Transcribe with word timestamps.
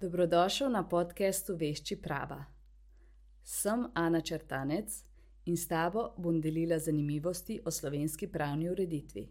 Dobrodošel 0.00 0.70
na 0.70 0.84
podkastu 0.88 1.56
Vešči 1.58 1.96
prava. 1.98 2.44
Sem 3.42 3.80
Ana 3.94 4.20
Črtanec 4.20 4.92
in 5.44 5.56
s 5.56 5.66
tabo 5.66 6.12
bom 6.16 6.36
delila 6.40 6.76
zanimivosti 6.78 7.56
o 7.64 7.70
slovenski 7.70 8.28
pravni 8.30 8.68
ureditvi. 8.70 9.24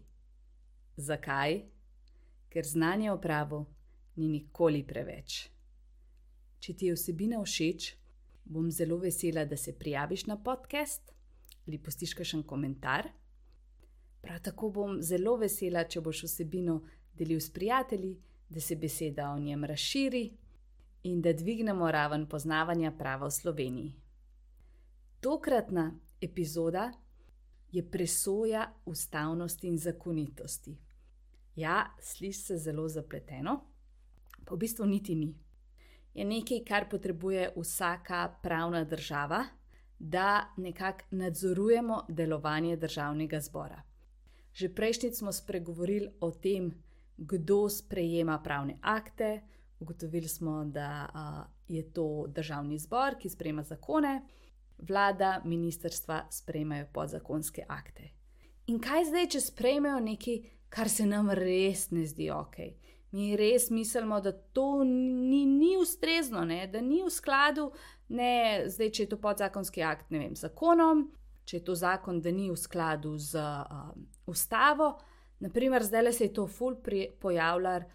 Zakaj? 0.96 1.62
Ker 2.52 2.66
znanje 2.66 3.12
o 3.12 3.16
pravu 3.20 3.64
ni 4.16 4.28
nikoli 4.28 4.82
preveč. 4.84 5.48
Če 6.60 6.74
ti 6.74 6.90
je 6.90 6.96
vsebina 6.98 7.40
všeč, 7.40 7.86
bom 8.44 8.68
zelo 8.70 8.98
vesela, 9.00 9.46
da 9.48 9.56
se 9.56 9.72
prijaviš 9.72 10.26
na 10.26 10.36
podcast 10.36 11.14
ali 11.66 11.78
postiš 11.78 12.12
kakšen 12.14 12.42
komentar. 12.42 13.08
Prav 14.20 14.44
tako 14.44 14.68
bom 14.68 15.00
zelo 15.02 15.38
vesela, 15.40 15.86
če 15.88 16.04
boš 16.04 16.26
vsebino 16.26 16.82
delil 17.16 17.40
s 17.40 17.48
prijatelji, 17.48 18.18
da 18.50 18.60
se 18.60 18.76
beseda 18.76 19.30
o 19.32 19.38
njem 19.38 19.64
razširi 19.64 20.26
in 21.02 21.22
da 21.22 21.32
dvignemo 21.32 21.90
raven 21.90 22.26
poznavanja 22.26 22.92
prava 22.98 23.26
v 23.26 23.30
Sloveniji. 23.30 23.94
Tokratna 25.20 25.92
epizoda 26.20 26.92
je 27.72 27.90
presoja 27.90 28.72
ustavnosti 28.84 29.66
in 29.66 29.78
zakonitosti. 29.78 30.78
Ja, 31.56 31.86
sliši 32.00 32.40
se 32.40 32.56
zelo 32.56 32.88
zapleteno, 32.88 33.60
pa 34.44 34.54
v 34.54 34.58
bistvu 34.58 34.86
niti 34.86 35.14
ni. 35.14 35.34
Je 36.14 36.24
nekaj, 36.24 36.64
kar 36.64 36.88
potrebuje 36.90 37.52
vsaka 37.56 38.28
pravna 38.42 38.84
država, 38.84 39.44
da 39.98 40.54
nekako 40.56 41.04
nadzorujemo 41.10 42.04
delovanje 42.08 42.76
državnega 42.76 43.40
zbora. 43.40 43.82
Že 44.52 44.74
prejšnjič 44.74 45.14
smo 45.14 45.32
spregovorili 45.32 46.08
o 46.20 46.30
tem, 46.30 46.72
kdo 47.16 47.68
sprejema 47.68 48.38
pravne 48.42 48.78
akte, 48.82 49.40
ugotovili 49.80 50.28
smo, 50.28 50.64
da 50.64 51.08
uh, 51.14 51.50
je 51.68 51.92
to 51.92 52.26
državni 52.28 52.78
zbor, 52.78 53.18
ki 53.18 53.28
sprejema 53.28 53.62
zakone, 53.62 54.22
vlada, 54.78 55.40
ministrstva 55.44 56.26
sprejemajo 56.30 56.86
podzakonske 56.92 57.64
akte. 57.68 58.10
In 58.66 58.78
kaj 58.80 59.04
zdaj, 59.04 59.26
če 59.32 59.40
sprejmejo 59.40 60.00
nekaj, 60.00 60.38
kar 60.68 60.88
se 60.88 61.06
nam 61.06 61.30
res 61.30 61.90
ne 61.90 62.04
zdi 62.06 62.30
ok? 62.30 62.56
Mi 63.16 63.30
res 63.36 63.70
mislimo, 63.70 64.20
da 64.20 64.32
to 64.32 64.84
ni, 64.84 65.46
ni 65.46 65.76
ustrezno, 65.80 66.44
ne? 66.44 66.66
da 66.66 66.80
ni 66.84 67.00
v 67.02 67.10
skladu, 67.10 67.70
ne 68.08 68.64
zdaj, 68.68 68.90
če 68.90 69.02
je 69.02 69.08
to 69.08 69.20
podzakonski 69.22 69.82
akt, 69.82 70.10
ne 70.12 70.20
vem, 70.20 70.34
zakonom, 70.36 71.06
če 71.48 71.56
je 71.56 71.64
to 71.64 71.76
zakon, 71.78 72.20
da 72.20 72.30
ni 72.30 72.50
v 72.52 72.56
skladu 72.60 73.14
z 73.16 73.40
uh, 73.40 73.94
ustavo. 74.28 74.98
Naprimer, 75.40 75.82
zdaj 75.86 76.12
se 76.12 76.28
je 76.28 76.34
to 76.36 76.44
ful 76.46 76.76
pojavljalo 77.20 77.88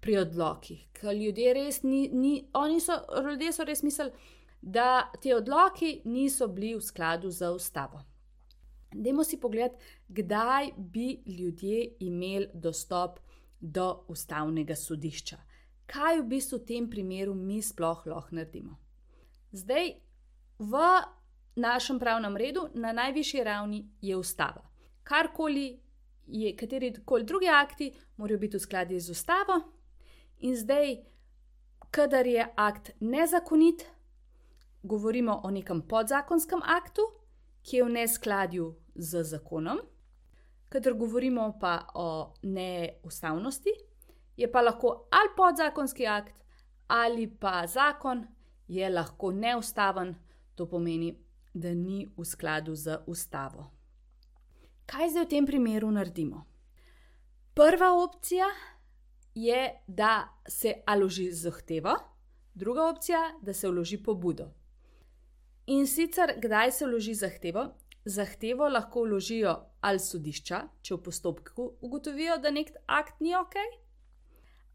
pri 0.00 0.18
odlokih, 0.18 0.84
ker 0.92 1.16
ljudje 1.16 1.54
res 1.54 1.82
ni, 1.82 2.08
ni 2.12 2.48
oni 2.54 2.80
so, 2.80 2.96
ljudje 3.24 3.52
so 3.52 3.64
res 3.64 3.82
mislili, 3.82 4.12
da 4.62 5.10
ti 5.22 5.32
odloki 5.34 6.00
niso 6.04 6.48
bili 6.48 6.74
v 6.76 6.82
skladu 6.82 7.30
z 7.30 7.50
ustavo. 7.54 8.02
Dajmo 8.92 9.24
si 9.24 9.40
pogledati, 9.40 9.84
kdaj 10.08 10.70
bi 10.76 11.22
ljudje 11.26 11.96
imeli 12.00 12.48
dostop 12.54 13.18
do 13.60 14.04
ustavnega 14.08 14.76
sodišča. 14.76 15.36
Kaj 15.86 16.20
v 16.20 16.26
bistvu 16.28 16.58
v 16.58 16.64
tem 16.64 16.90
primeru 16.90 17.34
mi 17.34 17.62
sploh 17.62 18.06
lahko 18.06 18.36
naredimo? 18.36 18.76
Zdaj, 19.52 19.94
v 20.58 20.80
našem 21.56 21.98
pravnem 21.98 22.36
redu, 22.36 22.68
na 22.74 22.92
najvišji 22.92 23.44
ravni 23.44 23.86
je 24.00 24.16
ustava. 24.16 24.62
Karkoli 25.02 25.80
je, 26.26 26.56
kateri 26.56 26.92
koli 27.04 27.24
drugi 27.24 27.48
akti, 27.48 27.92
morajo 28.16 28.38
biti 28.38 28.56
v 28.56 28.60
skladu 28.60 29.00
z 29.00 29.10
ustavo, 29.10 29.60
in 30.40 30.56
zdaj, 30.56 30.96
kadar 31.90 32.26
je 32.26 32.46
akt 32.56 32.90
nezakonit, 33.00 33.86
govorimo 34.82 35.40
o 35.44 35.50
nekem 35.50 35.82
podzakonskem 35.82 36.60
aktu, 36.64 37.02
ki 37.62 37.76
je 37.76 37.84
v 37.84 37.88
neskladju 37.88 38.74
z 38.94 39.22
zakonom. 39.22 39.80
Kadar 40.68 40.94
govorimo 40.94 41.58
pa 41.60 41.86
o 41.94 42.34
neustavnosti, 42.42 43.72
je 44.36 44.52
pa 44.52 44.62
lahko 44.62 45.08
ali 45.10 45.30
podzakonski 45.36 46.06
akt 46.06 46.44
ali 46.88 47.26
pa 47.40 47.66
zakon, 47.66 48.26
je 48.68 48.90
lahko 48.90 49.32
neustaven, 49.32 50.14
to 50.54 50.66
pomeni, 50.66 51.16
da 51.54 51.74
ni 51.74 52.06
v 52.16 52.24
skladu 52.24 52.74
z 52.74 52.98
ustavo. 53.06 53.70
Kaj 54.86 55.10
zdaj 55.10 55.24
v 55.24 55.28
tem 55.28 55.46
primeru 55.46 55.90
naredimo? 55.90 56.44
Prva 57.54 57.92
opcija 57.92 58.46
je, 59.44 59.82
da 59.86 60.28
se 60.48 60.74
aloži 60.86 61.30
zahtevo, 61.32 61.94
druga 62.54 62.88
opcija, 62.88 63.20
da 63.42 63.52
se 63.54 63.68
vloži 63.68 64.02
pobudo. 64.02 64.50
In 65.66 65.86
sicer, 65.86 66.32
kdaj 66.36 66.72
se 66.72 66.86
vloži 66.86 67.14
zahtevo? 67.14 67.66
Zahtevo 68.04 68.68
lahko 68.68 69.02
vložijo 69.04 69.54
ali 69.80 70.00
sodišča, 70.00 70.62
če 70.82 70.94
v 70.94 71.02
postopku 71.04 71.66
ugotovijo, 71.84 72.38
da 72.42 72.50
nek 72.50 72.72
akt 72.86 73.20
ni 73.20 73.34
ok, 73.36 73.54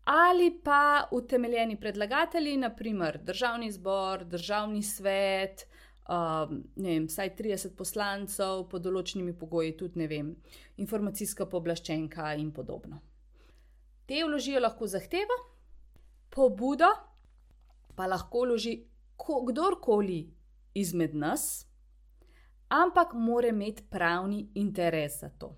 ali 0.05 0.51
pa 0.63 1.07
utemeljeni 1.11 1.79
predlagatelji, 1.79 2.57
naprimer 2.57 3.17
državni 3.23 3.71
zbor, 3.71 4.25
državni 4.25 4.83
svet, 4.83 5.65
um, 6.09 6.61
ne 6.75 6.89
vem, 6.89 7.07
vsaj 7.07 7.33
30 7.39 7.75
poslancev, 7.79 8.67
pod 8.69 8.85
določenimi 8.85 9.33
pogoji 9.39 9.73
tudi 9.79 10.03
ne 10.03 10.07
vem, 10.11 10.35
informacijska 10.77 11.49
pooblaščenka 11.49 12.35
in 12.39 12.51
podobno. 12.53 13.01
Te 14.05 14.23
vložijo 14.23 14.59
lahko 14.59 14.87
zahtevo, 14.87 15.37
pobudo, 16.29 16.89
pa 17.95 18.07
lahko 18.07 18.45
vloži 18.45 18.77
kdorkoli 19.17 20.33
izmed 20.73 21.15
nas, 21.15 21.65
ampak 22.67 23.13
mora 23.13 23.47
imeti 23.47 23.83
pravni 23.89 24.49
interes 24.55 25.19
za 25.19 25.29
to. 25.29 25.55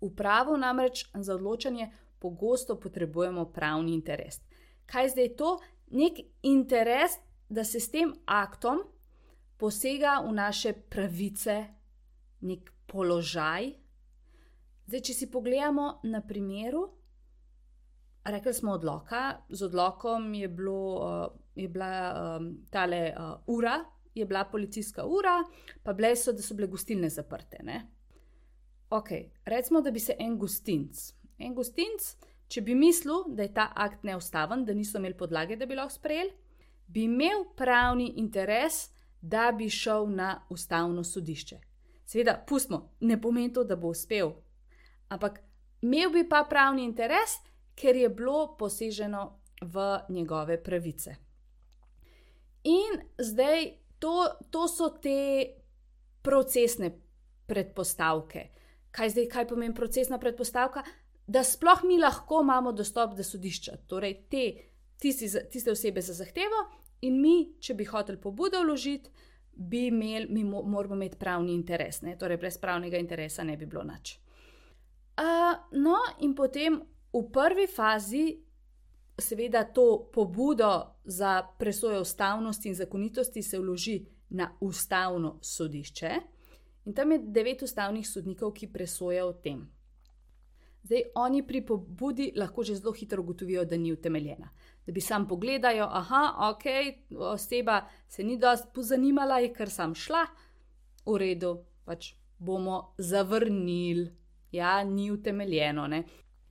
V 0.00 0.10
pravu 0.16 0.56
namreč 0.56 1.06
za 1.14 1.34
odločanje 1.34 1.90
pogosto 2.18 2.80
potrebujemo 2.80 3.44
pravni 3.52 3.94
interes. 3.94 4.40
Kaj 4.86 5.08
zdaj 5.08 5.24
je 5.24 5.36
to? 5.36 5.58
Nek 5.90 6.20
interes, 6.42 7.18
da 7.48 7.64
se 7.64 7.80
s 7.80 7.90
tem 7.90 8.14
aktom 8.26 8.80
posega 9.56 10.20
v 10.26 10.32
naše 10.32 10.72
pravice, 10.72 11.64
nek 12.40 12.72
položaj. 12.86 13.72
Zdaj, 14.86 15.00
če 15.00 15.14
si 15.14 15.30
pogledamo 15.30 16.00
na 16.04 16.20
primeru, 16.20 16.88
rekli 18.24 18.54
smo 18.54 18.72
odloka, 18.72 19.38
z 19.48 19.62
odlokom 19.62 20.34
je, 20.34 20.48
bilo, 20.48 21.30
je 21.54 21.68
bila 21.68 22.14
um, 22.38 22.66
tale 22.70 23.12
uh, 23.18 23.34
ura, 23.46 23.84
je 24.14 24.26
bila 24.26 24.44
policijska 24.44 25.04
ura, 25.04 25.44
pa 25.82 25.92
bile 25.92 26.16
so, 26.16 26.32
da 26.32 26.42
so 26.42 26.54
bile 26.54 26.68
gostilne 26.68 27.08
zaprte. 27.08 27.58
Ne? 27.62 27.86
Ok, 28.90 29.08
recimo, 29.44 29.80
da 29.80 29.90
bi 29.90 30.00
se 30.00 30.14
en 30.18 30.38
gostinc, 30.38 30.96
en 31.38 31.54
gostinc, 31.54 32.14
če 32.48 32.62
bi 32.62 32.74
mislil, 32.74 33.24
da 33.28 33.42
je 33.42 33.54
ta 33.54 33.72
akt 33.74 34.04
neustaven, 34.04 34.64
da 34.64 34.74
niso 34.74 34.98
imeli 34.98 35.16
podlage, 35.18 35.56
da 35.56 35.66
bi 35.66 35.74
lahko 35.74 35.96
sprejeli, 35.96 36.32
bi 36.86 37.04
imel 37.08 37.44
pravni 37.56 38.12
interes, 38.16 38.90
da 39.20 39.52
bi 39.56 39.70
šel 39.70 40.06
na 40.12 40.44
ustavno 40.50 41.04
sodišče. 41.04 41.58
Seveda, 42.04 42.36
pustimo, 42.48 42.92
ne 43.00 43.20
pomeni 43.20 43.52
to, 43.52 43.64
da 43.64 43.76
bo 43.76 43.88
uspel, 43.88 44.34
ampak 45.08 45.40
imel 45.82 46.12
bi 46.12 46.28
pa 46.28 46.44
pravni 46.48 46.84
interes, 46.84 47.38
ker 47.74 47.96
je 47.96 48.08
bilo 48.08 48.56
poseženo 48.58 49.40
v 49.60 49.98
njegove 50.08 50.62
pravice. 50.62 51.16
In 52.64 53.00
zdaj 53.18 53.70
to, 53.98 54.28
to 54.50 54.68
so 54.68 54.88
te 55.02 55.46
procesne 56.22 56.90
predpostavke. 57.46 58.48
Kaj 58.90 59.10
zdaj, 59.10 59.28
kaj 59.28 59.48
pomeni 59.48 59.74
procesna 59.74 60.18
predpostavka? 60.18 60.84
Da 61.26 61.44
sploh 61.44 61.84
mi 61.84 61.98
lahko 61.98 62.40
imamo 62.42 62.72
dostop 62.72 63.14
do 63.16 63.24
sodišča, 63.24 63.76
torej 63.88 64.14
te, 64.30 64.44
tisti, 65.00 65.28
tiste 65.50 65.72
osebe 65.72 66.00
za 66.00 66.12
zahtevo, 66.12 66.64
in 67.04 67.20
mi, 67.20 67.36
če 67.60 67.74
bi 67.74 67.84
hoteli 67.88 68.20
pobudo 68.20 68.60
vložiti, 68.62 69.10
bi 69.54 69.86
imeli, 69.86 70.26
mi 70.30 70.44
moramo 70.44 70.94
imeti 70.94 71.18
pravni 71.18 71.54
interes, 71.54 72.02
ne? 72.02 72.16
torej 72.18 72.40
brez 72.42 72.58
pravnega 72.58 72.98
interesa 72.98 73.44
ne 73.44 73.56
bi 73.56 73.66
bilo 73.66 73.84
nič. 73.84 74.18
Uh, 75.14 75.54
no, 75.78 75.98
in 76.26 76.34
potem 76.34 76.80
v 77.14 77.30
prvi 77.32 77.66
fazi 77.66 78.24
seveda 79.18 79.64
to 79.64 80.10
pobudo 80.12 80.98
za 81.04 81.42
presojo 81.58 82.00
ustavnosti 82.00 82.68
in 82.68 82.74
zakonitosti 82.74 83.42
se 83.42 83.58
vloži 83.58 84.06
na 84.30 84.50
ustavno 84.60 85.38
sodišče 85.42 86.10
in 86.84 86.94
tam 86.94 87.12
je 87.12 87.18
devet 87.18 87.62
ustavnih 87.62 88.08
sodnikov, 88.08 88.52
ki 88.52 88.72
presojajo 88.72 89.28
o 89.28 89.32
tem. 89.32 89.62
Zdaj, 90.84 91.02
oni 91.14 91.40
pri 91.46 91.62
pobudi 91.64 92.32
lahko 92.36 92.62
že 92.62 92.74
zelo 92.76 92.92
hitro 92.92 93.22
ugotovijo, 93.22 93.64
da 93.64 93.76
ni 93.76 93.92
utemeljena. 93.92 94.50
Da 94.86 94.92
bi 94.92 95.00
sam 95.00 95.28
pogledajo, 95.28 95.84
aha, 95.84 96.50
ok, 96.50 96.64
oseba 97.16 97.86
se 98.08 98.24
ni 98.24 98.36
dosti 98.38 98.68
pozanimala, 98.74 99.38
je 99.38 99.52
kar 99.52 99.70
sam 99.70 99.94
šla, 99.94 100.26
v 101.06 101.16
redu, 101.16 101.54
pač 101.84 102.12
bomo 102.38 102.94
zavrnili, 102.98 104.10
ja, 104.52 104.84
ni 104.84 105.10
utemeljeno. 105.10 105.86
Ne? 105.86 106.02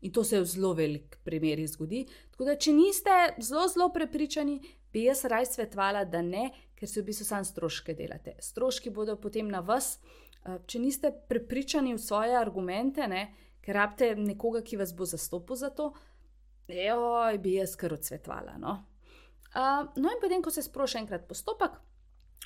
In 0.03 0.11
to 0.11 0.23
se 0.27 0.39
v 0.41 0.45
zelo 0.45 0.73
velik 0.75 1.17
primerih 1.23 1.69
zgodi. 1.69 2.03
Tako 2.31 2.47
da, 2.49 2.57
če 2.59 2.73
niste 2.75 3.13
zelo, 3.39 3.67
zelo 3.71 3.87
prepričani, 3.95 4.57
bi 4.93 5.05
jaz 5.07 5.23
raj 5.31 5.47
svetovala, 5.53 6.03
da 6.05 6.21
ne, 6.21 6.49
ker 6.75 6.89
se 6.89 7.01
v 7.01 7.07
bistvu 7.07 7.27
samo 7.29 7.47
stroške 7.47 7.95
delate. 7.95 8.35
Stroški 8.43 8.91
bodo 8.91 9.15
potem 9.21 9.47
na 9.47 9.63
vas. 9.63 9.95
Eh, 10.43 10.59
če 10.67 10.81
niste 10.83 11.13
prepričani 11.29 11.95
v 11.95 12.01
svoje 12.03 12.35
argumente, 12.35 13.07
ne, 13.07 13.29
ker 13.63 13.79
rabite 13.79 14.11
nekoga, 14.19 14.61
ki 14.61 14.81
vas 14.81 14.91
bo 14.95 15.07
zastopil 15.07 15.55
za 15.55 15.71
to, 15.71 15.93
joj, 16.67 17.39
bi 17.39 17.55
jaz 17.55 17.77
kar 17.79 17.95
odsvetovala. 17.95 18.57
No? 18.59 18.81
Uh, 19.53 19.87
no, 20.01 20.09
in 20.09 20.19
potem, 20.19 20.43
ko 20.43 20.51
se 20.51 20.65
sproši 20.65 20.99
enkrat 21.03 21.27
postopek, 21.29 21.77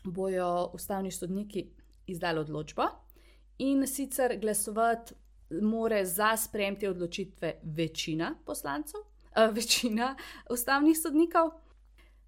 bojo 0.06 0.70
ustavni 0.76 1.12
sodniki 1.12 1.64
izdali 2.08 2.40
odločbo 2.40 2.86
in 3.64 3.88
sicer 3.88 4.38
glasovati 4.40 5.16
more 5.62 6.06
za 6.06 6.38
sprejem 6.38 6.80
te 6.80 6.90
odločitve 6.90 7.54
večina 7.64 8.36
poslancev, 8.46 9.00
uh, 9.00 9.54
večina 9.58 10.16
ustavnih 10.50 10.98
sodnikov. 10.98 11.52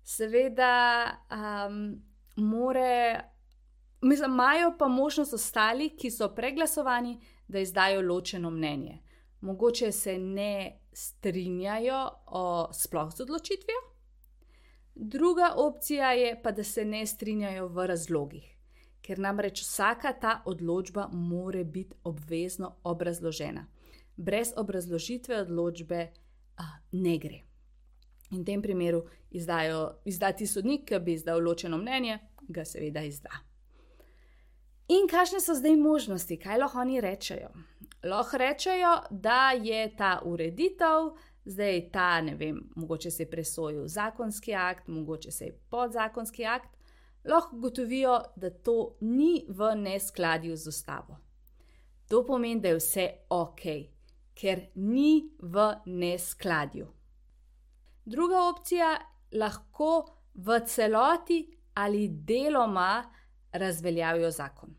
Seveda, 0.04 1.06
um, 1.32 2.02
more, 2.36 3.20
mislim, 4.02 4.32
imajo 4.32 4.76
pa 4.80 4.88
možnost 4.88 5.34
ostali, 5.34 5.90
ki 5.90 6.12
so 6.12 6.36
preglasovani, 6.36 7.20
da 7.48 7.60
izdajo 7.60 8.02
ločeno 8.02 8.50
mnenje. 8.50 9.00
Mogoče 9.42 9.92
se 9.92 10.18
ne 10.18 10.80
strinjajo 10.94 12.10
o 12.26 12.74
sploh 12.74 13.14
z 13.16 13.22
odločitvijo. 13.22 13.80
Druga 14.96 15.54
opcija 15.56 16.12
je 16.12 16.42
pa, 16.44 16.52
da 16.52 16.64
se 16.64 16.86
ne 16.86 17.06
strinjajo 17.06 17.68
v 17.68 17.88
razlogih, 17.88 18.59
ker 19.10 19.18
namreč 19.18 19.64
vsaka 19.64 20.12
ta 20.22 20.42
odločba 20.46 21.08
mora 21.12 21.64
biti 21.64 21.96
obvezno 22.04 22.76
obrazložena. 22.84 23.66
Brez 24.16 24.52
obrazložitve 24.58 25.40
odločbe 25.42 26.02
a, 26.58 26.64
ne 26.92 27.18
gre. 27.18 27.40
In 28.30 28.44
v 28.44 28.46
tem 28.46 28.62
primeru 28.62 29.02
izdajo, 29.34 29.80
izdati 30.06 30.46
sodnik, 30.48 30.86
ki 30.86 31.00
bi 31.02 31.16
izdal 31.18 31.42
ločeno 31.42 31.80
mnenje, 31.82 32.20
ga 32.48 32.66
seveda 32.66 33.02
izda. 33.02 33.34
In 34.94 35.10
kakšne 35.10 35.42
so 35.42 35.58
zdaj 35.58 35.76
možnosti, 35.82 36.38
kaj 36.38 36.62
lahko 36.62 36.84
oni 36.84 37.02
rečejo? 37.02 37.50
Lahko 38.06 38.38
rečejo, 38.38 38.94
da 39.10 39.56
je 39.58 39.88
ta 39.98 40.20
ureditev, 40.26 41.16
zdaj 41.46 41.88
ta, 41.94 42.22
ne 42.22 42.36
vem, 42.36 42.62
mogoče 42.76 43.12
se 43.12 43.24
je 43.24 43.30
presojil 43.30 43.88
zakonski 43.88 44.54
akt, 44.54 44.88
mogoče 44.88 45.32
se 45.32 45.46
je 45.46 45.58
podzakonski 45.70 46.46
akt, 46.46 46.70
lahko 47.26 47.58
gotovijo, 47.58 48.20
da 48.36 48.50
to 48.50 48.96
ni 49.02 49.46
v 49.48 49.76
neskladju 49.76 50.56
z 50.56 50.68
ustavo. 50.68 51.18
To 52.08 52.26
pomeni, 52.26 52.62
da 52.62 52.68
je 52.68 52.76
vse 52.80 53.08
ok, 53.30 53.64
ker 54.34 54.62
ni 54.76 55.30
v 55.40 55.74
neskladju. 55.86 56.88
Druga 58.06 58.44
opcija 58.50 58.98
lahko 59.32 60.06
v 60.34 60.60
celoti 60.66 61.44
ali 61.74 62.08
deloma 62.08 63.04
razveljavijo 63.52 64.32
zakon. 64.32 64.76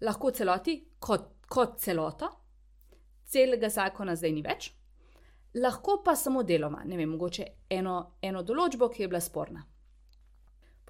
Lahko 0.00 0.30
celoti 0.30 0.84
kot, 0.98 1.26
kot 1.48 1.80
celoto, 1.80 2.28
celega 3.24 3.68
zakona 3.68 4.16
zdaj 4.16 4.32
ni 4.32 4.42
več, 4.42 4.70
lahko 5.54 6.00
pa 6.04 6.14
samo 6.16 6.42
deloma, 6.42 6.84
ne 6.84 6.96
vem, 6.96 7.10
mogoče 7.10 7.46
eno, 7.70 7.96
eno 8.22 8.42
določbo, 8.42 8.88
ki 8.88 9.02
je 9.02 9.08
bila 9.08 9.20
sporna. 9.20 9.64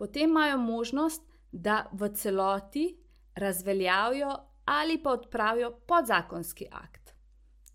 Potem 0.01 0.31
imajo 0.31 0.59
možnost, 0.59 1.23
da 1.53 1.91
v 1.93 2.09
celoti 2.09 2.97
razveljavijo 3.35 4.31
ali 4.65 5.03
pa 5.03 5.11
odpravijo 5.11 5.71
podzakonski 5.87 6.67
akt. 6.71 7.13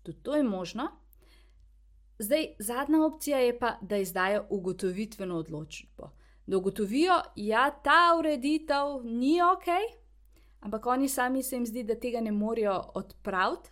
Tudi 0.02 0.22
to 0.22 0.34
je 0.36 0.42
možno. 0.42 0.88
Zdaj, 2.18 2.46
zadnja 2.58 3.04
opcija 3.04 3.38
je 3.38 3.58
pa, 3.58 3.76
da 3.80 3.96
izdajo 3.96 4.46
ugotovitveno 4.50 5.36
odločbo. 5.36 6.10
Da 6.46 6.56
ugotovijo, 6.56 7.12
da 7.12 7.30
ja, 7.36 7.70
ta 7.70 8.16
ureditev 8.18 9.04
ni 9.04 9.38
ok, 9.42 9.66
ampak 10.60 10.86
oni 10.86 11.08
sami 11.08 11.42
se 11.42 11.56
jim 11.56 11.66
zdi, 11.66 11.82
da 11.82 11.94
tega 11.94 12.20
ne 12.20 12.32
morejo 12.32 12.82
odpraviti, 12.94 13.70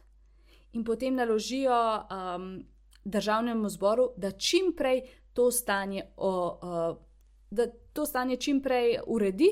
in 0.72 0.84
potem 0.84 1.14
naložijo 1.14 1.74
um, 1.74 2.64
državnemu 3.04 3.68
zboru, 3.68 4.10
da 4.16 4.30
čim 4.30 4.74
prej 4.76 5.02
to 5.32 5.50
stanje, 5.50 6.06
o, 6.16 6.58
uh, 6.62 7.13
da 7.50 7.66
to 7.92 8.06
stanje 8.06 8.36
čim 8.36 8.62
prej 8.62 8.98
uredi, 9.06 9.48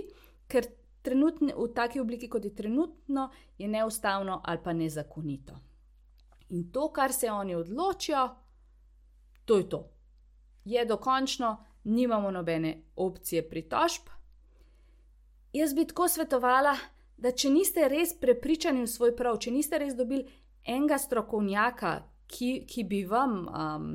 ker 0.48 0.66
trenutni, 1.02 1.52
v 1.56 1.68
taki 1.74 2.00
obliki, 2.00 2.28
kot 2.28 2.44
je 2.44 2.54
trenutno, 2.54 3.30
je 3.58 3.68
neustavno 3.68 4.40
ali 4.44 4.58
pa 4.64 4.72
nezakonito. 4.72 5.58
In 6.48 6.70
to, 6.72 6.92
kar 6.92 7.12
se 7.12 7.30
oni 7.30 7.54
odločijo, 7.54 8.28
to 9.44 9.56
je 9.56 9.68
to. 9.68 9.90
Je 10.64 10.84
dokončno, 10.84 11.64
nimamo 11.84 12.30
nobene 12.30 12.82
opcije 12.96 13.48
pritožb. 13.48 14.02
Jaz 15.52 15.74
bi 15.74 15.86
tako 15.86 16.08
svetovala, 16.08 16.76
da 17.16 17.32
če 17.32 17.50
niste 17.50 17.88
res 17.88 18.14
prepričani 18.20 18.82
v 18.82 18.90
svoj 18.90 19.16
prav, 19.16 19.38
če 19.38 19.50
niste 19.50 19.78
res 19.78 19.94
dobili 19.94 20.24
enega 20.64 20.98
strokovnjaka, 20.98 21.92
ki, 22.32 22.64
ki 22.66 22.84
bi 22.88 23.02
vam 23.04 23.34
um, 23.46 23.88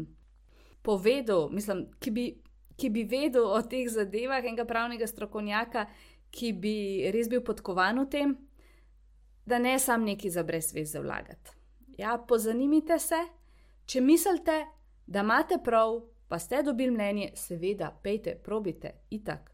povedal, 0.85 1.49
mislim, 1.51 1.88
ki 1.99 2.11
bi, 2.11 2.25
ki 2.77 2.89
bi 2.94 3.03
vedel 3.09 3.45
o 3.45 3.62
teh 3.62 3.88
zadevah, 3.89 4.44
enega 4.44 4.65
pravnega 4.65 5.07
strokovnjaka, 5.07 5.88
ki 6.31 6.51
bi 6.53 6.75
res 7.13 7.29
bil 7.31 7.41
podkovan 7.45 8.03
v 8.03 8.09
tem, 8.12 8.35
da 9.47 9.59
ne 9.59 9.77
sam 9.79 10.03
neki 10.03 10.29
za 10.29 10.44
brezveze 10.44 11.00
vlagati. 11.00 11.56
Ja, 11.97 12.18
pozanimite 12.18 13.00
se, 13.00 13.19
če 13.85 14.01
mislite, 14.01 14.59
da 15.07 15.24
imate 15.24 15.57
prav, 15.63 16.01
pa 16.27 16.39
ste 16.39 16.62
dobili 16.63 16.91
mnenje, 16.91 17.31
seveda, 17.35 17.89
pejte, 18.03 18.35
probite, 18.44 18.91
itak. 19.09 19.51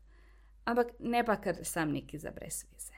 Ampak 0.65 0.95
ne 0.99 1.23
pa 1.23 1.37
kar 1.41 1.61
sam 1.63 1.91
neki 1.91 2.17
za 2.17 2.31
brez 2.31 2.63
veze. 2.71 2.92